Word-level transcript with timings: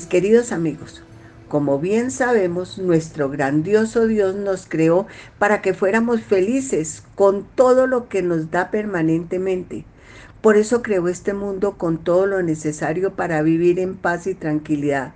Mis 0.00 0.06
queridos 0.06 0.50
amigos, 0.50 1.02
como 1.46 1.78
bien 1.78 2.10
sabemos, 2.10 2.78
nuestro 2.78 3.28
grandioso 3.28 4.06
Dios 4.06 4.34
nos 4.34 4.64
creó 4.66 5.06
para 5.38 5.60
que 5.60 5.74
fuéramos 5.74 6.22
felices 6.22 7.02
con 7.16 7.44
todo 7.54 7.86
lo 7.86 8.08
que 8.08 8.22
nos 8.22 8.50
da 8.50 8.70
permanentemente. 8.70 9.84
Por 10.40 10.56
eso 10.56 10.80
creó 10.80 11.06
este 11.08 11.34
mundo 11.34 11.76
con 11.76 11.98
todo 11.98 12.24
lo 12.24 12.42
necesario 12.42 13.12
para 13.12 13.42
vivir 13.42 13.78
en 13.78 13.94
paz 13.94 14.26
y 14.26 14.34
tranquilidad. 14.34 15.12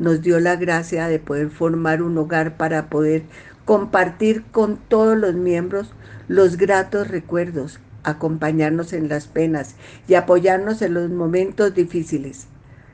Nos 0.00 0.22
dio 0.22 0.40
la 0.40 0.56
gracia 0.56 1.06
de 1.06 1.20
poder 1.20 1.50
formar 1.50 2.02
un 2.02 2.18
hogar 2.18 2.56
para 2.56 2.90
poder 2.90 3.22
compartir 3.64 4.42
con 4.50 4.76
todos 4.76 5.16
los 5.16 5.36
miembros 5.36 5.92
los 6.26 6.56
gratos 6.56 7.06
recuerdos, 7.06 7.78
acompañarnos 8.02 8.92
en 8.92 9.08
las 9.08 9.28
penas 9.28 9.76
y 10.08 10.14
apoyarnos 10.14 10.82
en 10.82 10.94
los 10.94 11.10
momentos 11.10 11.72
difíciles 11.76 12.48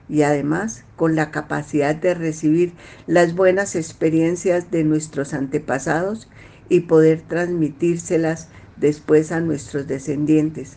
y 0.09 0.23
además 0.23 0.85
con 0.97 1.17
la 1.17 1.31
capacidad 1.31 1.95
de 1.95 2.15
recibir 2.15 2.73
las 3.07 3.35
buenas 3.35 3.77
experiencias 3.77 4.71
de 4.71 4.85
nuestros 4.85 5.35
antepasados 5.35 6.29
y 6.69 6.81
poder 6.81 7.23
transmitírselas 7.23 8.49
después 8.77 9.33
a 9.33 9.41
nuestros 9.41 9.87
descendientes, 9.87 10.77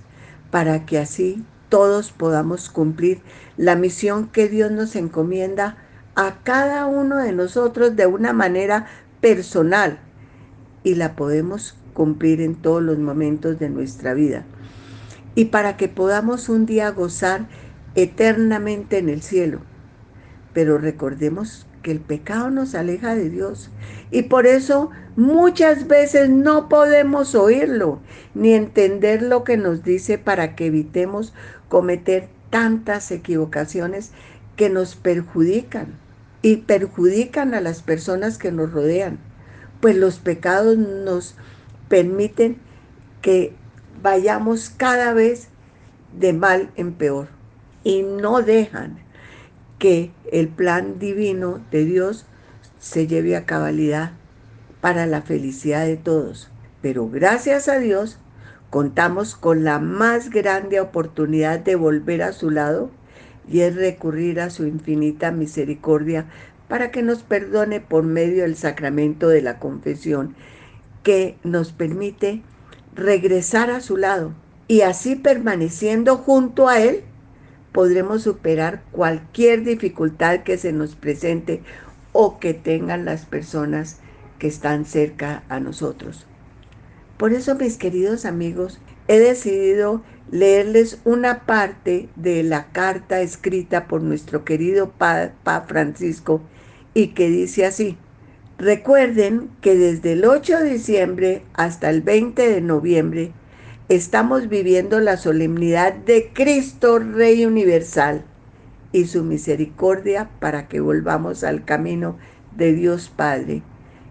para 0.51 0.85
que 0.85 0.99
así 0.99 1.43
todos 1.69 2.11
podamos 2.11 2.69
cumplir 2.69 3.21
la 3.57 3.75
misión 3.75 4.27
que 4.27 4.47
Dios 4.47 4.71
nos 4.71 4.95
encomienda 4.95 5.77
a 6.15 6.39
cada 6.43 6.85
uno 6.85 7.17
de 7.17 7.33
nosotros 7.33 7.95
de 7.95 8.05
una 8.05 8.33
manera 8.33 8.87
personal 9.21 9.99
y 10.83 10.95
la 10.95 11.15
podemos 11.15 11.75
cumplir 11.93 12.41
en 12.41 12.55
todos 12.55 12.83
los 12.83 12.97
momentos 12.97 13.59
de 13.59 13.69
nuestra 13.69 14.13
vida. 14.13 14.45
Y 15.33 15.45
para 15.45 15.75
que 15.75 15.89
podamos 15.89 16.47
un 16.47 16.65
día 16.65 16.91
gozar 16.91 17.47
eternamente 17.95 18.97
en 18.97 19.09
el 19.09 19.21
cielo. 19.21 19.61
Pero 20.53 20.77
recordemos 20.77 21.65
que 21.81 21.91
el 21.91 21.99
pecado 21.99 22.49
nos 22.49 22.75
aleja 22.75 23.15
de 23.15 23.29
Dios 23.29 23.69
y 24.09 24.23
por 24.23 24.47
eso 24.47 24.89
muchas 25.15 25.87
veces 25.87 26.29
no 26.29 26.67
podemos 26.67 27.35
oírlo 27.35 27.99
ni 28.33 28.53
entender 28.53 29.21
lo 29.21 29.43
que 29.43 29.57
nos 29.57 29.83
dice 29.83 30.17
para 30.17 30.55
que 30.55 30.67
evitemos 30.67 31.33
cometer 31.69 32.27
tantas 32.49 33.11
equivocaciones 33.11 34.11
que 34.55 34.69
nos 34.69 34.95
perjudican 34.95 35.99
y 36.41 36.57
perjudican 36.57 37.53
a 37.53 37.61
las 37.61 37.81
personas 37.81 38.37
que 38.37 38.51
nos 38.51 38.71
rodean, 38.71 39.19
pues 39.79 39.95
los 39.95 40.19
pecados 40.19 40.77
nos 40.77 41.35
permiten 41.87 42.57
que 43.21 43.53
vayamos 44.01 44.69
cada 44.69 45.13
vez 45.13 45.49
de 46.17 46.33
mal 46.33 46.71
en 46.77 46.93
peor 46.93 47.34
y 47.85 48.01
no 48.01 48.41
dejan 48.41 48.97
que 49.79 50.11
el 50.31 50.49
plan 50.49 50.99
divino 50.99 51.61
de 51.71 51.85
Dios 51.85 52.25
se 52.79 53.07
lleve 53.07 53.37
a 53.37 53.45
cabalidad 53.45 54.11
para 54.81 55.05
la 55.05 55.21
felicidad 55.21 55.85
de 55.85 55.95
todos. 55.95 56.49
Pero 56.81 57.07
gracias 57.07 57.69
a 57.69 57.77
Dios 57.79 58.17
contamos 58.71 59.35
con 59.35 59.63
la 59.63 59.79
más 59.79 60.31
grande 60.31 60.81
oportunidad 60.81 61.59
de 61.59 61.75
volver 61.75 62.23
a 62.23 62.33
su 62.33 62.49
lado 62.49 62.89
y 63.47 63.61
es 63.61 63.75
recurrir 63.75 64.41
a 64.41 64.49
su 64.49 64.65
infinita 64.65 65.31
misericordia 65.31 66.25
para 66.67 66.89
que 66.89 67.03
nos 67.03 67.21
perdone 67.21 67.81
por 67.81 68.03
medio 68.03 68.43
del 68.43 68.55
sacramento 68.55 69.29
de 69.29 69.43
la 69.43 69.59
confesión 69.59 70.35
que 71.03 71.37
nos 71.43 71.71
permite 71.71 72.41
regresar 72.95 73.69
a 73.69 73.79
su 73.79 73.95
lado 73.95 74.33
y 74.67 74.81
así 74.81 75.15
permaneciendo 75.15 76.17
junto 76.17 76.67
a 76.67 76.81
Él 76.81 77.03
podremos 77.75 78.23
superar 78.23 78.83
cualquier 78.93 79.65
dificultad 79.65 80.43
que 80.43 80.57
se 80.57 80.71
nos 80.71 80.95
presente 80.95 81.61
o 82.13 82.39
que 82.39 82.53
tengan 82.53 83.03
las 83.03 83.25
personas 83.25 83.97
que 84.39 84.47
están 84.47 84.85
cerca 84.85 85.43
a 85.49 85.59
nosotros. 85.59 86.25
Por 87.17 87.33
eso, 87.33 87.53
mis 87.55 87.75
queridos 87.75 88.23
amigos, 88.23 88.79
he 89.09 89.19
decidido 89.19 90.01
leerles 90.31 91.01
una 91.03 91.45
parte 91.45 92.07
de 92.15 92.43
la 92.43 92.67
carta 92.67 93.19
escrita 93.19 93.87
por 93.87 94.01
nuestro 94.01 94.45
querido 94.45 94.91
Papa 94.91 95.65
Francisco 95.67 96.41
y 96.93 97.07
que 97.07 97.29
dice 97.29 97.65
así, 97.65 97.97
recuerden 98.57 99.49
que 99.59 99.75
desde 99.75 100.13
el 100.13 100.23
8 100.23 100.59
de 100.59 100.69
diciembre 100.69 101.43
hasta 101.53 101.89
el 101.89 102.01
20 102.01 102.41
de 102.49 102.61
noviembre 102.61 103.33
estamos 103.89 104.49
viviendo 104.49 104.99
la 104.99 105.15
solemnidad 105.15 105.93
de 105.93 106.31
Cristo 106.33 106.97
Rey 106.97 107.45
Universal 107.45 108.25
y 108.91 109.05
su 109.05 109.23
misericordia 109.23 110.31
para 110.39 110.67
que 110.67 110.79
volvamos 110.79 111.43
al 111.43 111.65
camino 111.65 112.17
de 112.57 112.73
Dios 112.73 113.11
Padre, 113.15 113.61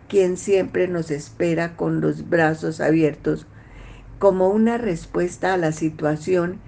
quien 0.08 0.36
siempre 0.36 0.86
nos 0.86 1.10
espera 1.10 1.76
con 1.76 2.00
los 2.00 2.28
brazos 2.28 2.80
abiertos 2.80 3.48
como 4.20 4.48
una 4.48 4.78
respuesta 4.78 5.54
a 5.54 5.56
la 5.56 5.72
situación 5.72 6.60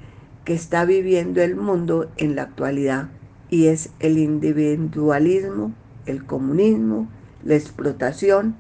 que 0.45 0.55
está 0.55 0.85
viviendo 0.85 1.41
el 1.43 1.55
mundo 1.55 2.11
en 2.17 2.35
la 2.35 2.43
actualidad, 2.43 3.09
y 3.51 3.67
es 3.67 3.91
el 4.01 4.19
individualismo, 4.19 5.73
el 6.07 6.25
comunismo, 6.25 7.09
la 7.45 7.55
explotación, 7.55 8.57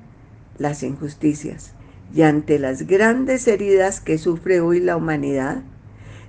las 0.58 0.84
injusticias 0.84 1.75
y 2.14 2.22
ante 2.22 2.58
las 2.58 2.86
grandes 2.86 3.46
heridas 3.48 4.00
que 4.00 4.18
sufre 4.18 4.60
hoy 4.60 4.80
la 4.80 4.96
humanidad, 4.96 5.62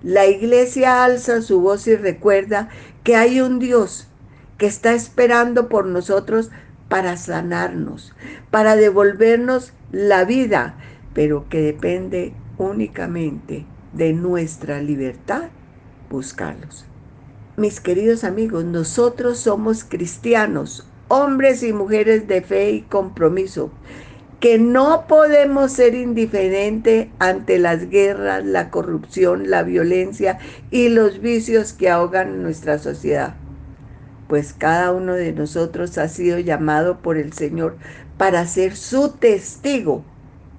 la 0.03 0.25
iglesia 0.25 1.03
alza 1.03 1.41
su 1.41 1.62
voz 1.62 1.88
y 1.88 1.95
recuerda 1.95 2.69
que 3.03 3.15
hay 3.15 3.41
un 3.41 3.59
Dios 3.59 4.07
que 4.57 4.65
está 4.65 4.94
esperando 4.94 5.69
por 5.69 5.85
nosotros 5.85 6.51
para 6.89 7.18
sanarnos, 7.18 8.13
para 8.51 8.75
devolvernos 8.75 9.74
la 9.91 10.24
vida, 10.25 10.75
pero 11.13 11.47
que 11.50 11.62
depende 11.62 12.33
únicamente 12.57 13.65
de 13.94 14.13
nuestra 14.13 14.81
libertad 14.81 15.50
buscarlos. 16.09 16.85
Mis 17.56 17.79
queridos 17.79 18.24
amigos, 18.24 18.65
nosotros 18.65 19.39
somos 19.39 19.83
cristianos, 19.83 20.88
hombres 21.07 21.63
y 21.63 21.74
mujeres 21.74 22.27
de 22.27 22.41
fe 22.41 22.71
y 22.71 22.81
compromiso, 22.81 23.71
que 24.39 24.60
no 24.60 25.06
podemos 25.07 25.72
ser 25.72 25.95
indiferentes 25.95 27.07
ante 27.18 27.57
las 27.57 27.89
guerras, 27.89 28.45
la 28.45 28.69
corrupción, 28.69 29.50
la 29.50 29.63
violencia 29.63 30.38
y 30.69 30.89
los 30.89 31.22
vicios 31.22 31.74
que 31.74 31.89
ahogan 31.89 32.44
nuestra 32.44 32.78
sociedad. 32.78 33.36
Pues 34.28 34.54
cada 34.54 34.92
uno 34.92 35.13
de 35.13 35.34
nosotros 35.34 35.98
ha 35.98 36.07
sido 36.07 36.38
llamado 36.38 37.00
por 37.00 37.18
el 37.18 37.34
Señor 37.34 37.78
para 38.18 38.45
ser 38.45 38.75
su 38.75 39.13
testigo 39.13 40.04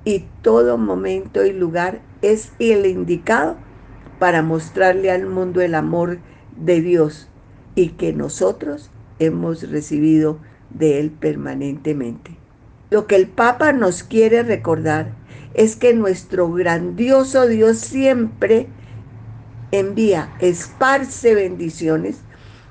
y 0.04 0.24
todo 0.42 0.78
momento 0.78 1.44
y 1.44 1.52
lugar 1.52 2.00
es 2.22 2.52
el 2.58 2.86
indicado 2.86 3.56
para 4.18 4.42
mostrarle 4.42 5.10
al 5.10 5.26
mundo 5.26 5.60
el 5.60 5.74
amor 5.74 6.18
de 6.56 6.80
Dios 6.80 7.28
y 7.76 7.90
que 7.90 8.12
nosotros 8.12 8.90
hemos 9.20 9.70
recibido 9.70 10.38
de 10.70 10.98
Él 10.98 11.10
permanentemente. 11.10 12.37
Lo 12.90 13.06
que 13.06 13.16
el 13.16 13.28
Papa 13.28 13.72
nos 13.72 14.02
quiere 14.02 14.42
recordar 14.42 15.12
es 15.54 15.76
que 15.76 15.92
nuestro 15.92 16.50
grandioso 16.52 17.46
Dios 17.46 17.78
siempre 17.78 18.68
envía, 19.72 20.34
esparce 20.40 21.34
bendiciones 21.34 22.20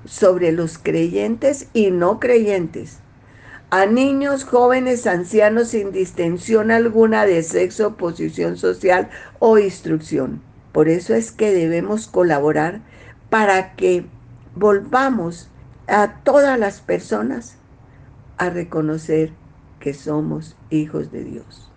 sobre 0.05 0.51
los 0.51 0.77
creyentes 0.77 1.67
y 1.73 1.91
no 1.91 2.19
creyentes, 2.19 2.99
a 3.69 3.85
niños, 3.85 4.45
jóvenes, 4.45 5.05
ancianos 5.05 5.69
sin 5.69 5.91
distinción 5.91 6.71
alguna 6.71 7.25
de 7.25 7.43
sexo, 7.43 7.97
posición 7.97 8.57
social 8.57 9.09
o 9.39 9.57
instrucción. 9.57 10.41
Por 10.71 10.87
eso 10.87 11.13
es 11.13 11.31
que 11.31 11.51
debemos 11.51 12.07
colaborar 12.07 12.81
para 13.29 13.75
que 13.75 14.05
volvamos 14.55 15.49
a 15.87 16.21
todas 16.23 16.57
las 16.57 16.79
personas 16.79 17.57
a 18.37 18.49
reconocer 18.49 19.33
que 19.79 19.93
somos 19.93 20.55
hijos 20.69 21.11
de 21.11 21.23
Dios. 21.23 21.71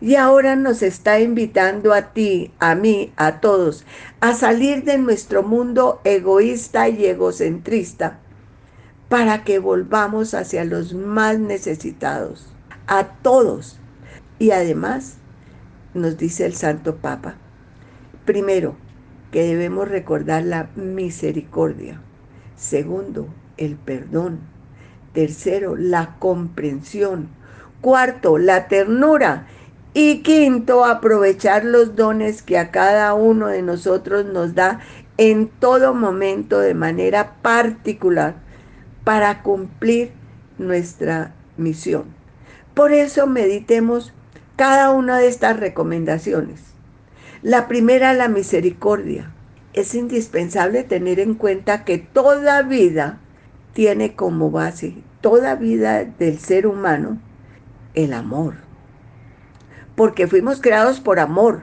Y 0.00 0.16
ahora 0.16 0.56
nos 0.56 0.82
está 0.82 1.20
invitando 1.20 1.92
a 1.92 2.12
ti, 2.12 2.52
a 2.58 2.74
mí, 2.74 3.12
a 3.16 3.40
todos, 3.40 3.84
a 4.20 4.34
salir 4.34 4.84
de 4.84 4.98
nuestro 4.98 5.42
mundo 5.42 6.00
egoísta 6.04 6.88
y 6.88 7.06
egocentrista 7.06 8.18
para 9.08 9.44
que 9.44 9.58
volvamos 9.58 10.34
hacia 10.34 10.64
los 10.64 10.94
más 10.94 11.38
necesitados, 11.38 12.46
a 12.86 13.08
todos. 13.22 13.80
Y 14.38 14.52
además, 14.52 15.16
nos 15.94 16.16
dice 16.16 16.46
el 16.46 16.54
Santo 16.54 16.96
Papa, 16.96 17.34
primero, 18.24 18.76
que 19.32 19.42
debemos 19.42 19.88
recordar 19.88 20.44
la 20.44 20.70
misericordia. 20.76 22.00
Segundo, 22.56 23.28
el 23.56 23.76
perdón. 23.76 24.40
Tercero, 25.12 25.76
la 25.76 26.16
comprensión. 26.18 27.28
Cuarto, 27.80 28.38
la 28.38 28.68
ternura. 28.68 29.46
Y 29.92 30.22
quinto, 30.22 30.84
aprovechar 30.84 31.64
los 31.64 31.96
dones 31.96 32.42
que 32.42 32.58
a 32.58 32.70
cada 32.70 33.14
uno 33.14 33.48
de 33.48 33.62
nosotros 33.62 34.26
nos 34.26 34.54
da 34.54 34.80
en 35.16 35.48
todo 35.48 35.94
momento 35.94 36.60
de 36.60 36.74
manera 36.74 37.34
particular 37.42 38.36
para 39.02 39.42
cumplir 39.42 40.12
nuestra 40.58 41.34
misión. 41.56 42.04
Por 42.74 42.92
eso 42.92 43.26
meditemos 43.26 44.12
cada 44.56 44.90
una 44.90 45.18
de 45.18 45.26
estas 45.26 45.58
recomendaciones. 45.58 46.60
La 47.42 47.66
primera, 47.66 48.12
la 48.12 48.28
misericordia. 48.28 49.32
Es 49.72 49.94
indispensable 49.94 50.84
tener 50.84 51.20
en 51.20 51.34
cuenta 51.34 51.84
que 51.84 51.98
toda 51.98 52.62
vida 52.62 53.18
tiene 53.72 54.14
como 54.14 54.50
base, 54.50 54.94
toda 55.20 55.54
vida 55.54 56.04
del 56.04 56.38
ser 56.38 56.66
humano, 56.66 57.18
el 57.94 58.12
amor. 58.12 58.54
Porque 59.94 60.26
fuimos 60.26 60.60
creados 60.60 61.00
por 61.00 61.20
amor, 61.20 61.62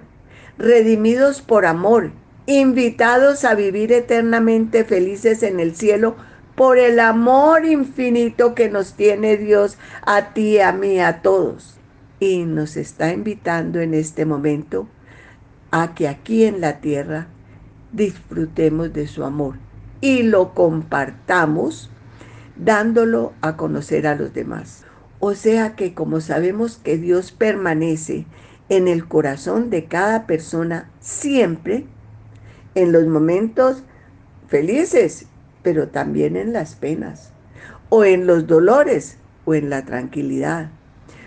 redimidos 0.57 1.41
por 1.41 1.65
amor, 1.65 2.11
invitados 2.45 3.43
a 3.45 3.55
vivir 3.55 3.91
eternamente 3.91 4.83
felices 4.83 5.43
en 5.43 5.59
el 5.59 5.75
cielo 5.75 6.15
por 6.55 6.79
el 6.79 6.99
amor 6.99 7.65
infinito 7.65 8.55
que 8.55 8.69
nos 8.69 8.93
tiene 8.93 9.37
Dios 9.37 9.77
a 10.01 10.33
ti, 10.33 10.59
a 10.59 10.71
mí, 10.71 10.99
a 10.99 11.21
todos. 11.21 11.77
Y 12.19 12.45
nos 12.45 12.77
está 12.77 13.11
invitando 13.11 13.79
en 13.79 13.93
este 13.93 14.25
momento 14.25 14.87
a 15.69 15.93
que 15.93 16.07
aquí 16.07 16.45
en 16.45 16.61
la 16.61 16.79
tierra 16.79 17.27
disfrutemos 17.91 18.91
de 18.93 19.07
su 19.07 19.23
amor 19.23 19.55
y 20.01 20.23
lo 20.23 20.53
compartamos 20.53 21.89
dándolo 22.59 23.33
a 23.41 23.57
conocer 23.57 24.07
a 24.07 24.15
los 24.15 24.33
demás. 24.33 24.83
O 25.19 25.33
sea 25.33 25.75
que 25.75 25.93
como 25.93 26.21
sabemos 26.21 26.77
que 26.77 26.97
Dios 26.97 27.31
permanece 27.31 28.25
en 28.69 28.87
el 28.87 29.07
corazón 29.07 29.69
de 29.69 29.85
cada 29.85 30.27
persona 30.27 30.89
siempre, 30.99 31.85
en 32.75 32.91
los 32.91 33.07
momentos 33.07 33.83
felices 34.47 35.27
pero 35.67 35.89
también 35.89 36.37
en 36.37 36.53
las 36.53 36.75
penas, 36.75 37.33
o 37.89 38.05
en 38.05 38.25
los 38.25 38.47
dolores, 38.47 39.17
o 39.43 39.53
en 39.53 39.69
la 39.69 39.83
tranquilidad. 39.83 40.69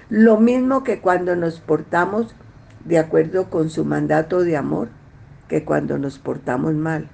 Lo 0.09 0.41
mismo 0.41 0.83
que 0.83 1.01
cuando 1.01 1.37
nos 1.37 1.61
portamos 1.61 2.35
de 2.87 2.99
acuerdo 2.99 3.51
con 3.51 3.69
su 3.69 3.85
mandato 3.85 4.43
de 4.43 4.57
amor, 4.57 4.89
que 5.47 5.63
cuando 5.63 5.99
nos 5.99 6.19
portamos 6.19 6.73
mal. 6.73 7.11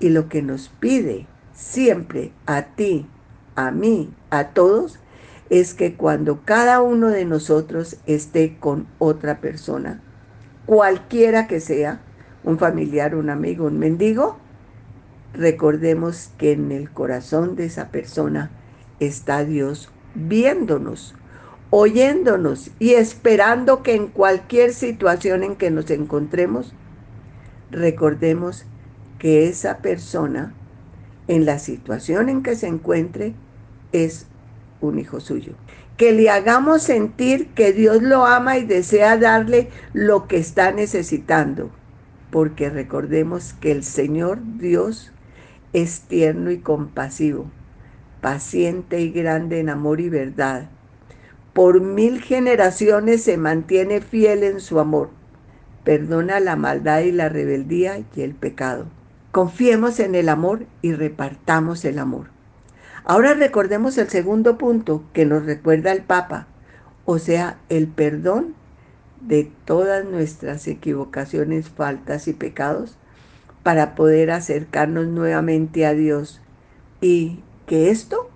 Y 0.00 0.08
lo 0.08 0.28
que 0.28 0.42
nos 0.42 0.68
pide 0.68 1.28
siempre 1.52 2.32
a 2.46 2.62
ti, 2.62 3.06
a 3.58 3.72
mí, 3.72 4.08
a 4.30 4.50
todos, 4.50 5.00
es 5.50 5.74
que 5.74 5.94
cuando 5.94 6.44
cada 6.44 6.80
uno 6.80 7.08
de 7.08 7.24
nosotros 7.24 7.96
esté 8.06 8.56
con 8.60 8.86
otra 9.00 9.40
persona, 9.40 10.00
cualquiera 10.64 11.48
que 11.48 11.58
sea, 11.58 12.00
un 12.44 12.58
familiar, 12.58 13.16
un 13.16 13.30
amigo, 13.30 13.66
un 13.66 13.80
mendigo, 13.80 14.36
recordemos 15.34 16.30
que 16.38 16.52
en 16.52 16.70
el 16.70 16.88
corazón 16.88 17.56
de 17.56 17.64
esa 17.64 17.88
persona 17.88 18.52
está 19.00 19.44
Dios 19.44 19.90
viéndonos, 20.14 21.16
oyéndonos 21.70 22.70
y 22.78 22.92
esperando 22.92 23.82
que 23.82 23.96
en 23.96 24.06
cualquier 24.06 24.72
situación 24.72 25.42
en 25.42 25.56
que 25.56 25.72
nos 25.72 25.90
encontremos, 25.90 26.74
recordemos 27.72 28.66
que 29.18 29.48
esa 29.48 29.78
persona, 29.78 30.54
en 31.26 31.44
la 31.44 31.58
situación 31.58 32.28
en 32.28 32.44
que 32.44 32.54
se 32.54 32.68
encuentre, 32.68 33.34
es 33.92 34.26
un 34.80 34.98
hijo 34.98 35.20
suyo. 35.20 35.52
Que 35.96 36.12
le 36.12 36.30
hagamos 36.30 36.82
sentir 36.82 37.48
que 37.48 37.72
Dios 37.72 38.02
lo 38.02 38.24
ama 38.24 38.58
y 38.58 38.64
desea 38.64 39.16
darle 39.16 39.68
lo 39.92 40.28
que 40.28 40.36
está 40.36 40.70
necesitando, 40.70 41.70
porque 42.30 42.70
recordemos 42.70 43.54
que 43.54 43.72
el 43.72 43.82
Señor 43.82 44.38
Dios 44.58 45.12
es 45.72 46.02
tierno 46.02 46.50
y 46.50 46.58
compasivo, 46.58 47.50
paciente 48.20 49.00
y 49.00 49.10
grande 49.10 49.60
en 49.60 49.70
amor 49.70 50.00
y 50.00 50.08
verdad. 50.08 50.68
Por 51.52 51.80
mil 51.80 52.22
generaciones 52.22 53.22
se 53.22 53.36
mantiene 53.36 54.00
fiel 54.00 54.44
en 54.44 54.60
su 54.60 54.78
amor. 54.78 55.10
Perdona 55.82 56.38
la 56.38 56.54
maldad 56.54 57.00
y 57.00 57.10
la 57.10 57.28
rebeldía 57.28 58.00
y 58.14 58.20
el 58.20 58.34
pecado. 58.34 58.86
Confiemos 59.32 59.98
en 60.00 60.14
el 60.14 60.28
amor 60.28 60.66
y 60.82 60.92
repartamos 60.92 61.84
el 61.84 61.98
amor. 61.98 62.37
Ahora 63.10 63.32
recordemos 63.32 63.96
el 63.96 64.10
segundo 64.10 64.58
punto 64.58 65.02
que 65.14 65.24
nos 65.24 65.46
recuerda 65.46 65.92
el 65.92 66.02
Papa, 66.02 66.46
o 67.06 67.18
sea, 67.18 67.56
el 67.70 67.88
perdón 67.88 68.54
de 69.22 69.50
todas 69.64 70.04
nuestras 70.04 70.68
equivocaciones, 70.68 71.70
faltas 71.70 72.28
y 72.28 72.34
pecados 72.34 72.98
para 73.62 73.94
poder 73.94 74.30
acercarnos 74.30 75.06
nuevamente 75.06 75.86
a 75.86 75.94
Dios 75.94 76.42
y 77.00 77.40
que 77.66 77.88
esto 77.88 78.28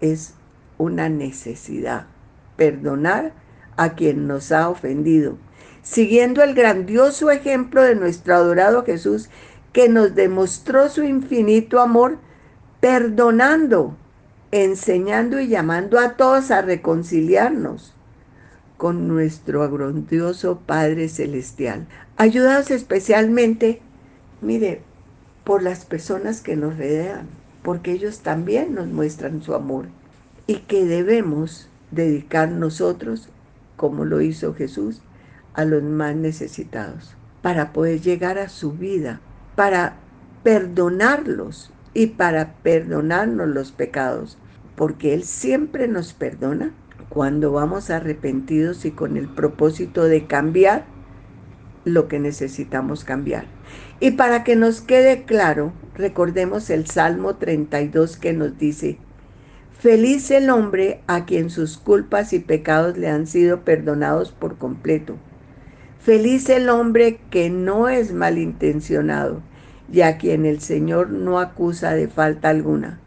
es 0.00 0.34
una 0.76 1.08
necesidad, 1.08 2.06
perdonar 2.56 3.32
a 3.76 3.90
quien 3.90 4.26
nos 4.26 4.50
ha 4.50 4.68
ofendido, 4.68 5.38
siguiendo 5.84 6.42
el 6.42 6.56
grandioso 6.56 7.30
ejemplo 7.30 7.80
de 7.80 7.94
nuestro 7.94 8.34
adorado 8.34 8.84
Jesús 8.84 9.30
que 9.72 9.88
nos 9.88 10.16
demostró 10.16 10.88
su 10.88 11.04
infinito 11.04 11.78
amor, 11.78 12.18
perdonando, 12.80 13.96
enseñando 14.52 15.40
y 15.40 15.48
llamando 15.48 15.98
a 15.98 16.16
todos 16.16 16.50
a 16.50 16.62
reconciliarnos 16.62 17.94
con 18.76 19.08
nuestro 19.08 19.70
grandioso 19.70 20.60
Padre 20.66 21.08
Celestial. 21.08 21.86
Ayudados 22.16 22.70
especialmente 22.70 23.80
Mire, 24.42 24.82
por 25.44 25.62
las 25.62 25.86
personas 25.86 26.42
que 26.42 26.56
nos 26.56 26.76
rodean, 26.76 27.26
porque 27.62 27.92
ellos 27.92 28.20
también 28.20 28.74
nos 28.74 28.86
muestran 28.86 29.42
su 29.42 29.54
amor 29.54 29.86
y 30.46 30.56
que 30.56 30.84
debemos 30.84 31.68
dedicar 31.90 32.50
nosotros, 32.50 33.30
como 33.76 34.04
lo 34.04 34.20
hizo 34.20 34.54
Jesús, 34.54 35.00
a 35.54 35.64
los 35.64 35.82
más 35.82 36.14
necesitados, 36.14 37.16
para 37.40 37.72
poder 37.72 38.02
llegar 38.02 38.38
a 38.38 38.50
su 38.50 38.72
vida, 38.72 39.20
para 39.54 39.96
perdonarlos 40.42 41.72
y 41.96 42.08
para 42.08 42.52
perdonarnos 42.62 43.48
los 43.48 43.72
pecados, 43.72 44.36
porque 44.76 45.14
Él 45.14 45.24
siempre 45.24 45.88
nos 45.88 46.12
perdona 46.12 46.74
cuando 47.08 47.52
vamos 47.52 47.88
arrepentidos 47.88 48.84
y 48.84 48.90
con 48.90 49.16
el 49.16 49.28
propósito 49.28 50.04
de 50.04 50.26
cambiar 50.26 50.84
lo 51.86 52.06
que 52.06 52.18
necesitamos 52.18 53.02
cambiar. 53.02 53.46
Y 53.98 54.10
para 54.10 54.44
que 54.44 54.56
nos 54.56 54.82
quede 54.82 55.22
claro, 55.22 55.72
recordemos 55.94 56.68
el 56.68 56.86
Salmo 56.86 57.36
32 57.36 58.18
que 58.18 58.34
nos 58.34 58.58
dice, 58.58 58.98
Feliz 59.80 60.30
el 60.30 60.50
hombre 60.50 61.00
a 61.06 61.24
quien 61.24 61.48
sus 61.48 61.78
culpas 61.78 62.34
y 62.34 62.40
pecados 62.40 62.98
le 62.98 63.08
han 63.08 63.26
sido 63.26 63.62
perdonados 63.62 64.32
por 64.32 64.58
completo. 64.58 65.16
Feliz 65.98 66.50
el 66.50 66.68
hombre 66.68 67.20
que 67.30 67.48
no 67.48 67.88
es 67.88 68.12
malintencionado 68.12 69.40
y 69.92 70.00
a 70.00 70.18
quien 70.18 70.46
el 70.46 70.60
Señor 70.60 71.10
no 71.10 71.38
acusa 71.38 71.94
de 71.94 72.08
falta 72.08 72.48
alguna. 72.48 73.00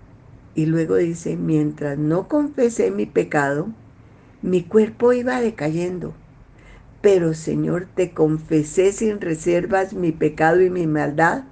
Y 0.56 0.66
luego 0.66 0.96
dice, 0.96 1.36
mientras 1.38 1.98
no 1.98 2.28
confesé 2.28 2.92
mi 2.92 3.06
pecado, 3.06 3.70
mi 4.42 4.64
cuerpo 4.64 5.14
iba 5.14 5.42
decayendo 5.42 6.14
pero 7.02 7.34
Señor, 7.34 7.88
te 7.96 8.12
confesé 8.12 8.92
sin 8.92 9.22
reservas 9.22 9.94
mi 9.94 10.12
pecado 10.12 10.62
y 10.62 10.70
mi 10.70 10.86
maldad. 10.86 11.44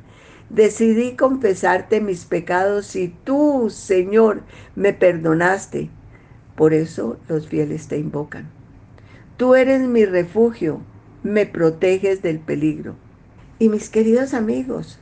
Decidí 0.50 1.16
confesarte 1.16 2.02
mis 2.02 2.26
pecados 2.26 2.96
y 2.96 3.14
tú, 3.24 3.70
Señor, 3.70 4.44
me 4.76 4.94
perdonaste. 4.94 5.90
Por 6.56 6.74
eso 6.74 7.18
los 7.30 7.48
fieles 7.48 7.88
te 7.88 7.98
invocan. 7.98 8.50
Tú 9.38 9.56
eres 9.56 9.82
mi 9.82 10.06
refugio, 10.06 10.82
me 11.24 11.46
proteges 11.46 12.22
del 12.22 12.40
peligro. 12.40 12.96
Y 13.60 13.70
mis 13.70 13.90
queridos 13.90 14.34
amigos, 14.34 15.00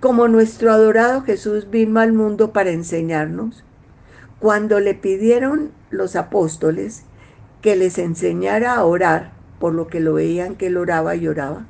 como 0.00 0.28
nuestro 0.28 0.72
adorado 0.72 1.22
Jesús 1.22 1.70
vino 1.70 2.00
al 2.00 2.12
mundo 2.12 2.52
para 2.52 2.70
enseñarnos, 2.70 3.64
cuando 4.38 4.80
le 4.80 4.94
pidieron 4.94 5.72
los 5.90 6.16
apóstoles 6.16 7.04
que 7.62 7.76
les 7.76 7.98
enseñara 7.98 8.74
a 8.74 8.84
orar, 8.84 9.32
por 9.58 9.72
lo 9.72 9.86
que 9.86 10.00
lo 10.00 10.14
veían 10.14 10.54
que 10.54 10.66
él 10.66 10.76
oraba 10.76 11.16
y 11.16 11.26
oraba, 11.26 11.66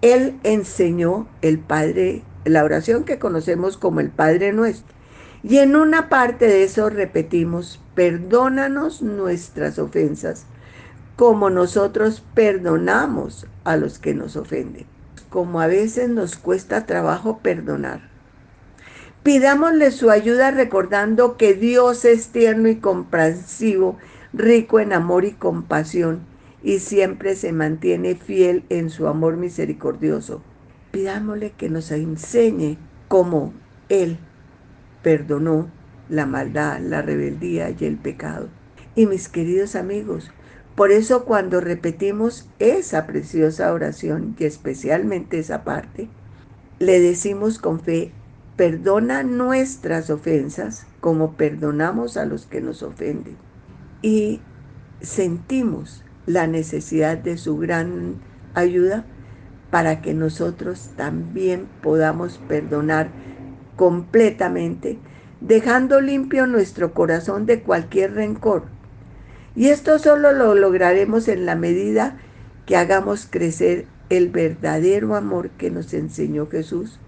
él 0.00 0.40
enseñó 0.42 1.28
el 1.42 1.58
Padre, 1.58 2.22
la 2.44 2.64
oración 2.64 3.04
que 3.04 3.18
conocemos 3.18 3.76
como 3.76 4.00
el 4.00 4.10
Padre 4.10 4.52
Nuestro. 4.52 4.94
Y 5.44 5.58
en 5.58 5.76
una 5.76 6.08
parte 6.08 6.46
de 6.46 6.64
eso 6.64 6.88
repetimos, 6.88 7.80
perdónanos 7.94 9.02
nuestras 9.02 9.78
ofensas, 9.78 10.46
como 11.16 11.50
nosotros 11.50 12.22
perdonamos 12.34 13.46
a 13.64 13.76
los 13.76 13.98
que 13.98 14.14
nos 14.14 14.36
ofenden. 14.36 14.91
Como 15.32 15.62
a 15.62 15.66
veces 15.66 16.10
nos 16.10 16.36
cuesta 16.36 16.84
trabajo 16.84 17.38
perdonar. 17.38 18.02
Pidámosle 19.22 19.90
su 19.90 20.10
ayuda 20.10 20.50
recordando 20.50 21.38
que 21.38 21.54
Dios 21.54 22.04
es 22.04 22.28
tierno 22.28 22.68
y 22.68 22.76
comprensivo, 22.76 23.96
rico 24.34 24.78
en 24.78 24.92
amor 24.92 25.24
y 25.24 25.32
compasión, 25.32 26.20
y 26.62 26.80
siempre 26.80 27.34
se 27.34 27.54
mantiene 27.54 28.14
fiel 28.14 28.64
en 28.68 28.90
su 28.90 29.06
amor 29.06 29.38
misericordioso. 29.38 30.42
Pidámosle 30.90 31.52
que 31.52 31.70
nos 31.70 31.90
enseñe 31.92 32.76
cómo 33.08 33.54
Él 33.88 34.18
perdonó 35.02 35.70
la 36.10 36.26
maldad, 36.26 36.78
la 36.80 37.00
rebeldía 37.00 37.70
y 37.70 37.86
el 37.86 37.96
pecado. 37.96 38.50
Y 38.94 39.06
mis 39.06 39.30
queridos 39.30 39.76
amigos, 39.76 40.30
por 40.74 40.90
eso 40.90 41.24
cuando 41.24 41.60
repetimos 41.60 42.48
esa 42.58 43.06
preciosa 43.06 43.72
oración 43.72 44.34
y 44.38 44.44
especialmente 44.44 45.38
esa 45.38 45.64
parte, 45.64 46.08
le 46.78 46.98
decimos 46.98 47.58
con 47.58 47.80
fe, 47.80 48.12
perdona 48.56 49.22
nuestras 49.22 50.08
ofensas 50.08 50.86
como 51.00 51.34
perdonamos 51.34 52.16
a 52.16 52.24
los 52.24 52.46
que 52.46 52.60
nos 52.62 52.82
ofenden. 52.82 53.36
Y 54.00 54.40
sentimos 55.02 56.04
la 56.26 56.46
necesidad 56.46 57.18
de 57.18 57.36
su 57.36 57.58
gran 57.58 58.14
ayuda 58.54 59.04
para 59.70 60.00
que 60.00 60.14
nosotros 60.14 60.90
también 60.96 61.68
podamos 61.82 62.38
perdonar 62.48 63.10
completamente, 63.76 64.98
dejando 65.40 66.00
limpio 66.00 66.46
nuestro 66.46 66.94
corazón 66.94 67.44
de 67.46 67.62
cualquier 67.62 68.14
rencor 68.14 68.64
y 69.54 69.68
esto 69.68 69.98
solo 69.98 70.32
lo 70.32 70.54
lograremos 70.54 71.28
en 71.28 71.46
la 71.46 71.54
medida 71.56 72.18
que 72.66 72.76
hagamos 72.76 73.26
crecer 73.28 73.86
el 74.08 74.28
verdadero 74.28 75.14
amor 75.14 75.50
que 75.50 75.70
nos 75.70 75.92
enseñó 75.94 76.46
Jesús 76.48 76.98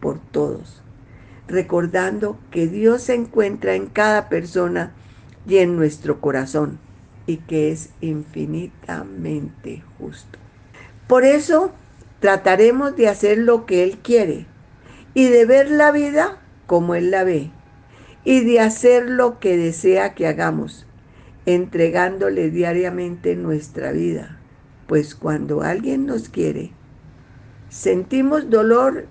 por 0.00 0.18
todos, 0.18 0.82
recordando 1.46 2.38
que 2.50 2.66
Dios 2.66 3.02
se 3.02 3.14
encuentra 3.14 3.74
en 3.74 3.86
cada 3.86 4.28
persona 4.28 4.92
y 5.46 5.58
en 5.58 5.76
nuestro 5.76 6.20
corazón 6.20 6.78
y 7.26 7.38
que 7.38 7.70
es 7.70 7.90
infinitamente 8.00 9.82
justo. 9.98 10.38
Por 11.06 11.24
eso 11.24 11.72
trataremos 12.20 12.96
de 12.96 13.08
hacer 13.08 13.38
lo 13.38 13.66
que 13.66 13.82
Él 13.82 13.98
quiere 13.98 14.46
y 15.14 15.28
de 15.28 15.46
ver 15.46 15.70
la 15.70 15.90
vida 15.90 16.38
como 16.66 16.94
Él 16.94 17.10
la 17.10 17.24
ve 17.24 17.50
y 18.24 18.44
de 18.44 18.60
hacer 18.60 19.08
lo 19.08 19.38
que 19.38 19.56
desea 19.56 20.14
que 20.14 20.26
hagamos 20.26 20.87
entregándole 21.48 22.50
diariamente 22.50 23.34
nuestra 23.34 23.90
vida, 23.90 24.38
pues 24.86 25.14
cuando 25.14 25.62
alguien 25.62 26.04
nos 26.04 26.28
quiere, 26.28 26.72
sentimos 27.70 28.50
dolor, 28.50 29.06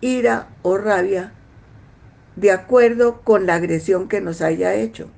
ira 0.00 0.46
o 0.62 0.78
rabia 0.78 1.32
de 2.36 2.52
acuerdo 2.52 3.22
con 3.22 3.46
la 3.46 3.56
agresión 3.56 4.06
que 4.06 4.20
nos 4.20 4.40
haya 4.40 4.74
hecho. 4.74 5.08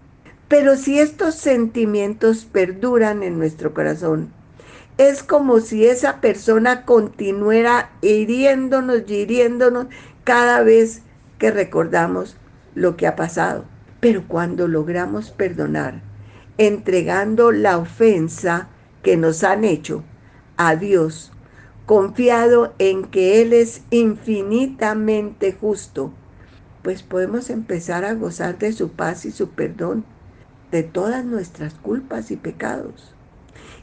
Pero 0.49 0.77
si 0.77 0.99
estos 0.99 1.35
sentimientos 1.35 2.47
perduran 2.47 3.23
en 3.23 3.37
nuestro 3.37 3.75
corazón, 3.75 4.33
es 4.97 5.23
como 5.23 5.61
si 5.61 5.87
esa 5.87 6.23
persona 6.23 6.87
continuara 6.87 7.91
hiriéndonos 8.01 9.03
y 9.09 9.15
hiriéndonos 9.17 9.89
cada 10.25 10.63
vez 10.63 11.03
que 11.39 11.51
recordamos 11.51 12.39
lo 12.75 12.97
que 12.97 13.07
ha 13.07 13.15
pasado. 13.15 13.67
Pero 14.01 14.27
cuando 14.27 14.69
logramos 14.69 15.31
perdonar, 15.31 16.01
entregando 16.59 17.53
la 17.53 17.79
ofensa 17.79 18.69
que 19.03 19.17
nos 19.17 19.45
han 19.45 19.65
hecho 19.65 20.03
a 20.57 20.77
Dios, 20.77 21.33
confiado 21.85 22.75
en 22.79 23.05
que 23.05 23.43
Él 23.43 23.53
es 23.53 23.83
infinitamente 23.91 25.53
justo, 25.53 26.13
pues 26.83 27.03
podemos 27.03 27.51
empezar 27.51 28.05
a 28.05 28.15
gozar 28.15 28.59
de 28.59 28.73
su 28.73 28.91
paz 28.91 29.25
y 29.25 29.33
su 29.33 29.51
perdón 29.51 30.05
de 30.71 30.83
todas 30.83 31.25
nuestras 31.25 31.75
culpas 31.75 32.31
y 32.31 32.37
pecados 32.37 33.15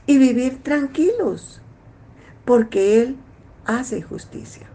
y 0.05 0.17
vivir 0.17 0.61
tranquilos, 0.63 1.61
porque 2.45 3.01
Él 3.01 3.17
hace 3.65 4.01
justicia. 4.01 4.67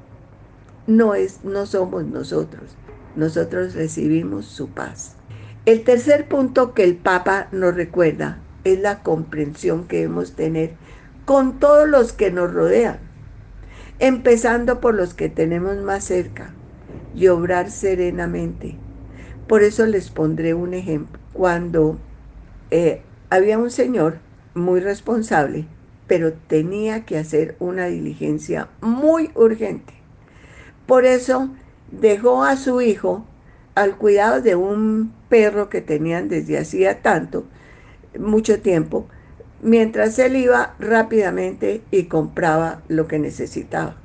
No 0.87 1.15
es 1.15 1.45
no 1.45 1.67
somos 1.67 2.05
nosotros. 2.07 2.77
Nosotros 3.15 3.75
recibimos 3.75 4.47
su 4.47 4.69
paz. 4.69 5.18
El 5.69 5.85
tercer 5.85 6.29
punto 6.29 6.73
que 6.73 6.83
el 6.83 6.97
Papa 6.97 7.49
nos 7.53 7.75
recuerda 7.75 8.39
es 8.65 8.81
la 8.81 9.03
comprensión 9.03 9.87
que 9.87 9.99
debemos 9.99 10.33
tener 10.33 10.71
con 11.27 11.59
todos 11.59 11.87
los 11.87 12.15
que 12.15 12.31
nos 12.31 12.55
rodean, 12.55 12.99
empezando 13.99 14.81
por 14.81 14.95
los 14.95 15.13
que 15.13 15.29
tenemos 15.29 15.77
más 15.77 16.05
cerca 16.05 16.55
y 17.15 17.29
obrar 17.29 17.71
serenamente. 17.71 18.77
Por 19.47 19.63
eso 19.63 19.85
les 19.85 20.09
pondré 20.09 20.55
un 20.55 20.73
ejemplo. 20.73 21.21
Cuando 21.35 21.99
eh, 22.71 23.03
había 23.29 23.59
un 23.59 23.71
señor 23.71 24.21
muy 24.55 24.81
responsable, 24.81 25.67
pero 26.07 26.33
tenía 26.33 27.05
que 27.05 27.19
hacer 27.19 27.57
una 27.59 27.89
diligencia 27.89 28.71
muy 28.81 29.33
urgente. 29.35 29.93
Por 30.87 31.05
eso 31.05 31.51
dejó 31.93 32.43
a 32.43 32.57
su 32.57 32.81
hijo 32.81 33.27
al 33.75 33.99
cuidado 33.99 34.41
de 34.41 34.57
un 34.57 35.18
perro 35.29 35.69
que 35.69 35.81
tenían 35.81 36.29
desde 36.29 36.59
hacía 36.59 37.03
tanto, 37.03 37.45
mucho 38.19 38.61
tiempo, 38.61 39.07
mientras 39.63 40.19
él 40.19 40.37
iba 40.37 40.75
rápidamente 40.79 41.83
y 41.91 42.05
compraba 42.05 42.83
lo 42.89 43.07
que 43.07 43.19
necesitaba. 43.19 43.97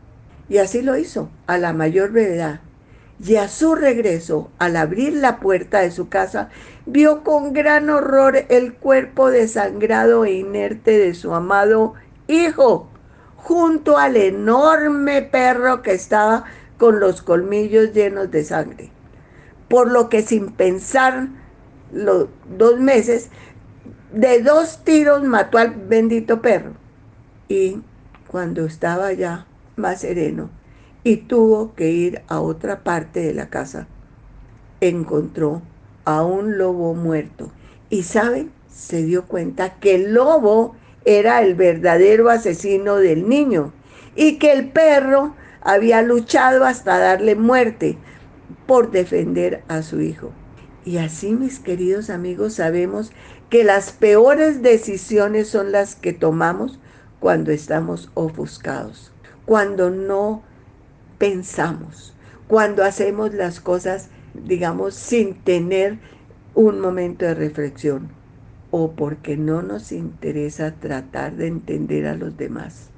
Y 0.49 0.57
así 0.57 0.81
lo 0.81 0.97
hizo, 0.97 1.29
a 1.47 1.57
la 1.57 1.73
mayor 1.73 2.11
brevedad. 2.11 2.61
Y 3.25 3.35
a 3.37 3.47
su 3.47 3.75
regreso, 3.75 4.51
al 4.57 4.75
abrir 4.75 5.13
la 5.13 5.39
puerta 5.39 5.79
de 5.79 5.91
su 5.91 6.09
casa, 6.09 6.49
vio 6.85 7.23
con 7.23 7.53
gran 7.53 7.89
horror 7.89 8.45
el 8.49 8.73
cuerpo 8.73 9.29
desangrado 9.29 10.25
e 10.25 10.33
inerte 10.33 10.97
de 10.97 11.13
su 11.13 11.33
amado 11.33 11.93
hijo, 12.27 12.89
junto 13.37 13.97
al 13.97 14.17
enorme 14.17 15.21
perro 15.21 15.81
que 15.81 15.93
estaba 15.93 16.45
con 16.77 16.99
los 16.99 17.21
colmillos 17.21 17.93
llenos 17.93 18.31
de 18.31 18.43
sangre 18.43 18.91
por 19.73 19.91
lo 19.91 20.07
que 20.07 20.21
sin 20.21 20.51
pensar 20.51 21.29
los 21.91 22.27
dos 22.55 22.79
meses, 22.79 23.31
de 24.11 24.43
dos 24.43 24.83
tiros 24.83 25.23
mató 25.23 25.57
al 25.57 25.71
bendito 25.71 26.43
perro. 26.43 26.73
Y 27.49 27.81
cuando 28.27 28.65
estaba 28.65 29.13
ya 29.13 29.47
más 29.75 30.01
sereno 30.01 30.51
y 31.03 31.17
tuvo 31.17 31.73
que 31.73 31.89
ir 31.89 32.21
a 32.27 32.39
otra 32.39 32.83
parte 32.83 33.21
de 33.21 33.33
la 33.33 33.49
casa, 33.49 33.87
encontró 34.79 35.63
a 36.05 36.23
un 36.23 36.59
lobo 36.59 36.93
muerto. 36.93 37.51
Y 37.89 38.03
saben, 38.03 38.51
se 38.69 39.01
dio 39.01 39.25
cuenta 39.25 39.79
que 39.79 39.95
el 39.95 40.13
lobo 40.13 40.75
era 41.03 41.41
el 41.41 41.55
verdadero 41.55 42.29
asesino 42.29 42.97
del 42.97 43.27
niño 43.27 43.73
y 44.15 44.37
que 44.37 44.53
el 44.53 44.69
perro 44.69 45.33
había 45.61 46.03
luchado 46.03 46.63
hasta 46.63 46.99
darle 46.99 47.33
muerte, 47.33 47.97
por 48.65 48.91
defender 48.91 49.63
a 49.67 49.81
su 49.81 50.01
hijo. 50.01 50.31
Y 50.85 50.97
así, 50.97 51.33
mis 51.33 51.59
queridos 51.59 52.09
amigos, 52.09 52.55
sabemos 52.55 53.11
que 53.49 53.63
las 53.63 53.91
peores 53.91 54.61
decisiones 54.61 55.47
son 55.47 55.71
las 55.71 55.95
que 55.95 56.13
tomamos 56.13 56.79
cuando 57.19 57.51
estamos 57.51 58.11
ofuscados, 58.15 59.11
cuando 59.45 59.89
no 59.89 60.43
pensamos, 61.17 62.13
cuando 62.47 62.83
hacemos 62.83 63.33
las 63.33 63.61
cosas, 63.61 64.09
digamos, 64.33 64.93
sin 64.93 65.35
tener 65.35 65.99
un 66.55 66.79
momento 66.79 67.25
de 67.25 67.33
reflexión 67.33 68.09
o 68.71 68.91
porque 68.91 69.37
no 69.37 69.61
nos 69.61 69.91
interesa 69.91 70.73
tratar 70.73 71.35
de 71.35 71.47
entender 71.47 72.07
a 72.07 72.15
los 72.15 72.35
demás. 72.35 72.89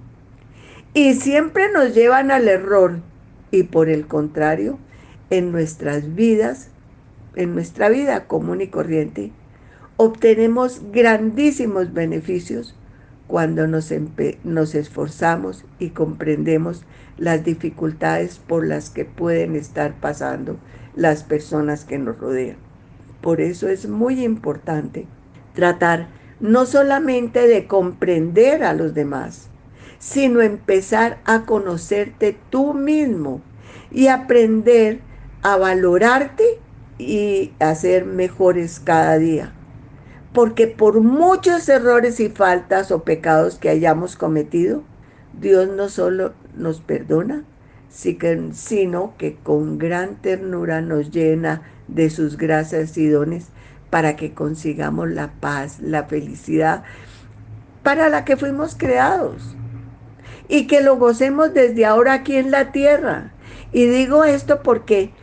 Y 0.93 1.15
siempre 1.15 1.71
nos 1.71 1.93
llevan 1.93 2.31
al 2.31 2.47
error 2.47 2.99
y 3.51 3.63
por 3.63 3.89
el 3.89 4.07
contrario, 4.07 4.79
en 5.29 5.51
nuestras 5.51 6.15
vidas, 6.15 6.69
en 7.35 7.53
nuestra 7.53 7.89
vida 7.89 8.27
común 8.27 8.61
y 8.61 8.67
corriente, 8.67 9.31
obtenemos 9.97 10.81
grandísimos 10.91 11.93
beneficios 11.93 12.75
cuando 13.27 13.67
nos, 13.67 13.91
esforzamos 14.75 15.65
y 15.79 15.89
comprendemos 15.89 16.83
las 17.17 17.43
dificultades 17.43 18.37
por 18.37 18.67
las 18.67 18.89
que 18.89 19.05
pueden 19.05 19.55
estar 19.55 19.95
pasando 19.95 20.57
las 20.95 21.23
personas 21.23 21.85
que 21.85 21.97
nos 21.97 22.19
rodean. 22.19 22.57
Por 23.21 23.41
eso 23.41 23.67
es 23.67 23.87
muy 23.87 24.23
importante 24.23 25.07
tratar 25.53 26.07
no 26.39 26.65
solamente 26.65 27.47
de 27.47 27.65
comprender 27.65 28.63
a 28.63 28.73
los 28.73 28.93
demás, 28.93 29.49
sino 29.97 30.41
empezar 30.41 31.17
a 31.25 31.45
conocerte 31.45 32.37
tú 32.51 32.73
mismo 32.73 33.41
y 33.91 34.07
aprender 34.07 34.99
a 35.45 35.57
valorarte 35.57 36.59
y 36.97 37.53
a 37.59 37.75
ser 37.75 38.05
mejores 38.05 38.79
cada 38.79 39.17
día 39.17 39.53
porque 40.35 40.67
por 40.67 40.99
muchos 40.99 41.67
errores 41.69 42.19
y 42.19 42.27
faltas 42.27 42.91
o 42.91 43.03
pecados 43.05 43.55
que 43.55 43.69
hayamos 43.69 44.17
cometido, 44.17 44.83
Dios 45.39 45.69
no 45.69 45.87
solo 45.87 46.33
nos 46.53 46.81
perdona, 46.81 47.45
sino 47.89 49.13
que 49.17 49.35
con 49.35 49.77
gran 49.77 50.17
ternura 50.17 50.81
nos 50.81 51.09
llena 51.09 51.61
de 51.87 52.09
sus 52.09 52.35
gracias 52.35 52.97
y 52.97 53.07
dones 53.07 53.47
para 53.89 54.17
que 54.17 54.33
consigamos 54.33 55.09
la 55.09 55.31
paz, 55.39 55.79
la 55.79 56.03
felicidad 56.03 56.83
para 57.81 58.09
la 58.09 58.25
que 58.25 58.35
fuimos 58.35 58.75
creados 58.75 59.55
y 60.49 60.67
que 60.67 60.81
lo 60.81 60.97
gocemos 60.97 61.53
desde 61.53 61.85
ahora 61.85 62.11
aquí 62.11 62.35
en 62.35 62.51
la 62.51 62.73
tierra. 62.73 63.31
Y 63.71 63.85
digo 63.85 64.25
esto 64.25 64.63
porque 64.63 65.13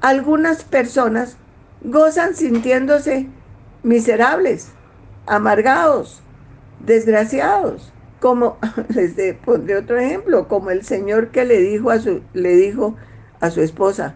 algunas 0.00 0.64
personas 0.64 1.36
gozan 1.82 2.34
sintiéndose 2.34 3.26
miserables, 3.82 4.72
amargados, 5.26 6.22
desgraciados. 6.80 7.92
Como 8.20 8.58
les 8.88 9.14
pondré 9.36 9.76
otro 9.76 9.98
ejemplo, 9.98 10.48
como 10.48 10.70
el 10.70 10.82
señor 10.82 11.28
que 11.28 11.44
le 11.44 11.60
dijo 11.60 11.90
a 11.90 11.98
su, 11.98 12.22
le 12.34 12.56
dijo 12.56 12.96
a 13.40 13.50
su 13.50 13.60
esposa, 13.60 14.14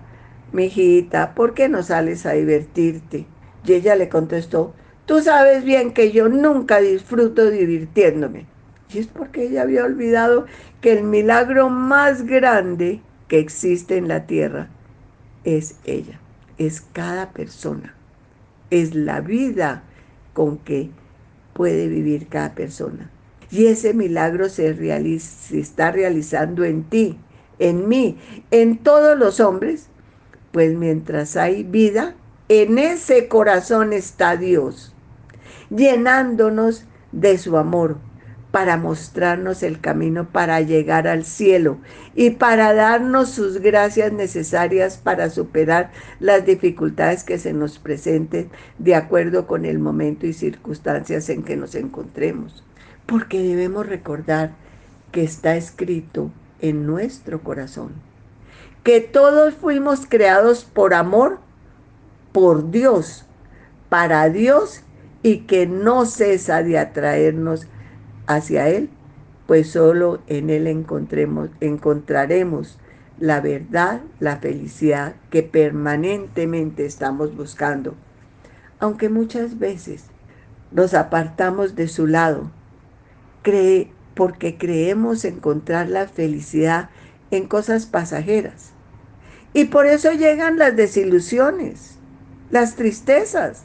mi 0.53 0.65
hijita, 0.65 1.35
¿por 1.35 1.55
qué 1.55 1.69
no 1.69 1.83
sales 1.83 2.27
a 2.27 2.33
divertirte? 2.33 3.27
Y 3.65 3.73
ella 3.75 3.95
le 3.95 4.09
contestó, 4.09 4.75
tú 5.07 5.21
sabes 5.21 5.65
bien 5.65 5.93
que 5.93 6.13
yo 6.13 6.29
nunca 6.29 6.81
disfruto 6.81 7.51
divirtiéndome. 7.51 8.47
Y 8.93 8.99
es 8.99 9.07
porque 9.07 9.45
ella 9.45 9.63
había 9.63 9.85
olvidado 9.85 10.47
que 10.81 10.93
el 10.93 11.05
milagro 11.05 11.69
más 11.69 12.23
grande 12.27 13.01
que 13.29 13.39
existe 13.39 13.97
en 13.97 14.09
la 14.09 14.27
tierra 14.27 14.69
es 15.45 15.77
ella, 15.85 16.21
es 16.59 16.81
cada 16.81 17.31
persona. 17.31 17.95
Es 18.71 18.95
la 18.95 19.21
vida 19.21 19.83
con 20.33 20.59
que 20.59 20.91
puede 21.53 21.89
vivir 21.89 22.29
cada 22.29 22.55
persona. 22.55 23.11
Y 23.51 23.67
ese 23.67 23.95
milagro 23.95 24.49
se, 24.49 24.75
se 25.19 25.59
está 25.59 25.91
realizando 25.91 26.65
en 26.65 26.85
ti, 26.85 27.19
en 27.59 27.89
mí, 27.89 28.17
en 28.51 28.79
todos 28.79 29.19
los 29.19 29.41
hombres, 29.41 29.89
pues 30.53 30.77
mientras 30.77 31.37
hay 31.37 31.65
vida, 31.65 32.15
en 32.49 32.79
ese 32.79 33.29
corazón 33.29 33.93
está 33.93 34.37
Dios, 34.37 34.95
llenándonos 35.69 36.85
de 37.13 37.39
su 37.39 37.57
amor, 37.57 37.99
para 38.51 38.77
mostrarnos 38.77 39.63
el 39.63 39.81
camino 39.81 40.29
para 40.31 40.61
llegar 40.61 41.07
al 41.07 41.25
cielo 41.25 41.79
y 42.15 42.31
para 42.31 42.75
darnos 42.75 43.31
sus 43.31 43.61
gracias 43.61 44.13
necesarias 44.13 44.97
para 44.97 45.31
superar 45.31 45.93
las 46.19 46.45
dificultades 46.45 47.23
que 47.25 47.39
se 47.39 47.53
nos 47.53 47.79
presenten 47.79 48.51
de 48.79 48.95
acuerdo 48.95 49.47
con 49.47 49.65
el 49.65 49.79
momento 49.79 50.27
y 50.27 50.33
circunstancias 50.33 51.29
en 51.29 51.43
que 51.43 51.57
nos 51.57 51.75
encontremos. 51.75 52.65
Porque 53.07 53.43
debemos 53.43 53.87
recordar 53.87 54.53
que 55.13 55.23
está 55.23 55.57
escrito 55.57 56.31
en 56.61 56.87
nuestro 56.87 57.43
corazón 57.43 58.11
que 58.83 59.01
todos 59.01 59.55
fuimos 59.55 60.07
creados 60.07 60.65
por 60.65 60.95
amor, 60.95 61.39
por 62.33 62.71
Dios, 62.71 63.27
para 63.89 64.29
Dios 64.29 64.83
y 65.23 65.41
que 65.41 65.67
no 65.67 66.07
cesa 66.07 66.63
de 66.63 66.79
atraernos 66.79 67.67
hacia 68.35 68.69
Él, 68.69 68.91
pues 69.47 69.71
solo 69.71 70.23
en 70.29 70.51
Él 70.51 70.69
encontremos, 70.69 71.51
encontraremos 71.61 72.79
la 73.19 73.41
verdad, 73.41 74.01
la 74.21 74.37
felicidad 74.39 75.15
que 75.31 75.43
permanentemente 75.43 76.87
estamos 76.87 77.37
buscando. 77.37 77.95
Aunque 78.79 79.09
muchas 79.09 79.59
veces 79.59 80.05
nos 80.71 80.95
apartamos 80.95 81.75
de 81.75 81.89
su 81.89 82.07
lado, 82.07 82.51
cree, 83.43 83.91
porque 84.15 84.57
creemos 84.57 85.25
encontrar 85.25 85.89
la 85.89 86.07
felicidad 86.07 86.89
en 87.31 87.47
cosas 87.47 87.87
pasajeras. 87.87 88.71
Y 89.53 89.65
por 89.65 89.87
eso 89.87 90.13
llegan 90.13 90.57
las 90.57 90.77
desilusiones, 90.77 91.99
las 92.51 92.77
tristezas, 92.77 93.65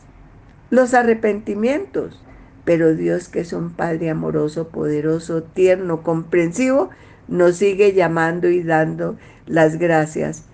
los 0.71 0.93
arrepentimientos, 0.95 2.24
pero 2.65 2.95
Dios 2.95 3.30
que 3.30 3.41
es 3.41 3.54
un 3.54 3.69
Padre 3.69 4.10
amoroso, 4.10 4.69
poderoso, 4.69 5.43
tierno, 5.43 6.01
comprensivo, 6.01 6.89
nos 7.28 7.58
sigue 7.58 7.93
llamando 7.93 8.49
y 8.49 8.63
dando 8.63 9.17
las 9.45 9.78
gracias. 9.78 10.45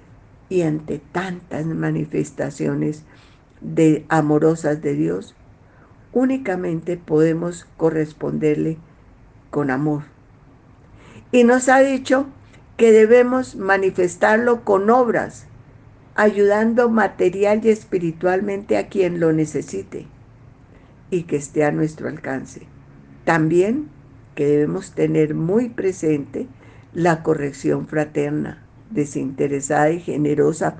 Y 0.50 0.64
ante 0.64 1.00
tantas 1.00 1.66
manifestaciones 1.66 3.04
de 3.62 4.06
amorosas 4.10 4.82
de 4.82 4.94
Dios, 4.94 5.34
únicamente 6.12 6.98
podemos 6.98 7.66
corresponderle 7.78 8.78
con 9.50 9.72
amor. 9.72 10.04
Y 11.32 11.46
nos 11.46 11.70
ha 11.70 11.80
dicho 11.80 12.26
que 12.76 12.92
debemos 12.92 13.56
manifestarlo 13.56 14.66
con 14.66 14.90
obras, 14.90 15.46
ayudando 16.16 16.90
material 16.90 17.62
y 17.64 17.70
espiritualmente 17.70 18.78
a 18.78 18.90
quien 18.90 19.22
lo 19.22 19.32
necesite 19.32 20.08
y 21.12 21.24
que 21.24 21.36
esté 21.36 21.64
a 21.64 21.72
nuestro 21.72 22.08
alcance. 22.08 22.64
También 23.26 23.90
que 24.34 24.46
debemos 24.46 24.94
tener 24.94 25.36
muy 25.36 25.70
presente 25.70 26.48
la 26.94 27.22
corrección 27.22 27.88
fraterna, 27.88 28.64
desinteresada 28.90 29.92
y 29.92 30.00
generosa 30.00 30.78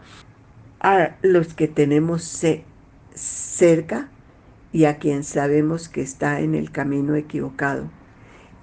a 0.80 1.18
los 1.22 1.54
que 1.54 1.68
tenemos 1.68 2.24
cerca 3.14 4.10
y 4.74 4.86
a 4.86 4.98
quien 4.98 5.24
sabemos 5.24 5.90
que 5.90 6.02
está 6.02 6.40
en 6.40 6.56
el 6.56 6.72
camino 6.72 7.16
equivocado. 7.16 7.90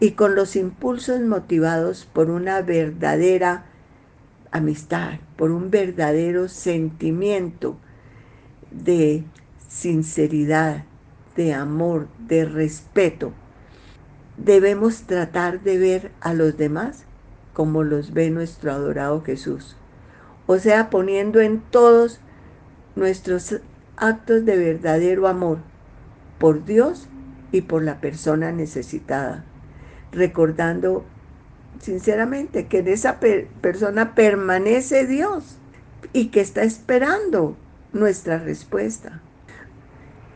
Y 0.00 0.12
con 0.12 0.34
los 0.34 0.56
impulsos 0.56 1.20
motivados 1.20 2.08
por 2.12 2.30
una 2.30 2.62
verdadera 2.62 3.66
amistad, 4.50 5.18
por 5.36 5.50
un 5.50 5.70
verdadero 5.70 6.48
sentimiento 6.48 7.76
de 8.70 9.24
sinceridad, 9.68 10.84
de 11.38 11.54
amor, 11.54 12.08
de 12.26 12.44
respeto. 12.44 13.32
Debemos 14.36 15.02
tratar 15.02 15.60
de 15.60 15.78
ver 15.78 16.10
a 16.20 16.34
los 16.34 16.56
demás 16.56 17.04
como 17.54 17.84
los 17.84 18.12
ve 18.12 18.30
nuestro 18.30 18.72
adorado 18.72 19.22
Jesús. 19.22 19.76
O 20.48 20.58
sea, 20.58 20.90
poniendo 20.90 21.40
en 21.40 21.60
todos 21.60 22.18
nuestros 22.96 23.60
actos 23.96 24.44
de 24.44 24.56
verdadero 24.56 25.28
amor 25.28 25.58
por 26.40 26.64
Dios 26.64 27.06
y 27.52 27.60
por 27.60 27.84
la 27.84 28.00
persona 28.00 28.50
necesitada. 28.50 29.44
Recordando 30.10 31.04
sinceramente 31.78 32.66
que 32.66 32.78
en 32.78 32.88
esa 32.88 33.20
persona 33.60 34.16
permanece 34.16 35.06
Dios 35.06 35.56
y 36.12 36.30
que 36.30 36.40
está 36.40 36.64
esperando 36.64 37.56
nuestra 37.92 38.38
respuesta 38.38 39.22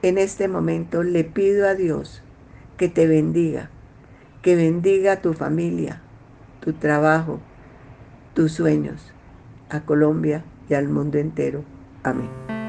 en 0.03 0.19
este 0.19 0.49
momento 0.49 1.03
le 1.03 1.25
pido 1.25 1.69
a 1.69 1.75
Dios 1.75 2.23
que 2.77 2.89
te 2.89 3.07
bendiga, 3.07 3.71
que 4.43 4.57
bendiga 4.57 5.13
a 5.13 5.23
tu 5.23 5.33
familia, 5.33 6.03
tu 6.61 6.73
trabajo, 6.73 7.41
tus 8.35 8.53
sueños, 8.53 9.13
a 9.71 9.83
Colombia 9.83 10.45
y 10.69 10.75
al 10.75 10.89
mundo 10.89 11.19
entero. 11.19 11.65
Amén. 12.03 12.62